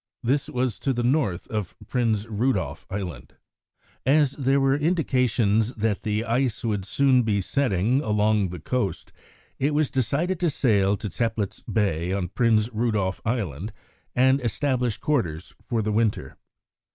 This 0.23 0.49
was 0.49 0.79
to 0.79 0.93
the 0.93 1.03
north 1.03 1.45
of 1.49 1.75
Prinz 1.87 2.25
Rudolf 2.27 2.87
Island. 2.89 3.35
As 4.03 4.31
there 4.31 4.59
were 4.59 4.75
indications 4.75 5.75
that 5.75 6.01
the 6.01 6.25
ice 6.25 6.63
would 6.65 6.85
soon 6.85 7.21
be 7.21 7.39
setting 7.39 8.01
along 8.01 8.49
the 8.49 8.57
coast, 8.59 9.13
it 9.59 9.75
was 9.75 9.91
decided 9.91 10.39
to 10.39 10.49
sail 10.49 10.97
to 10.97 11.07
Teplitz 11.07 11.59
Bay 11.71 12.11
on 12.11 12.29
Prinz 12.29 12.67
Rudolf 12.73 13.21
Island 13.25 13.73
and 14.15 14.41
establish 14.41 14.97
quarters 14.97 15.53
for 15.63 15.83
the 15.83 15.91
winter. 15.91 16.35